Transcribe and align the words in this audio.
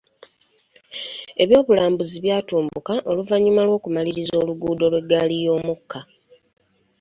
Eby'obulambuzi 1.43 2.15
byatumbuka 2.23 2.93
oluvanyuma 3.09 3.61
lwokumaliriza 3.67 4.35
oluguudo 4.41 4.85
lw'eggaali 4.91 5.35
y'omukka. 5.45 5.99